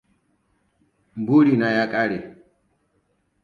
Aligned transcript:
Burina 1.15 1.69
ya 1.71 1.89
ƙare. 1.91 2.37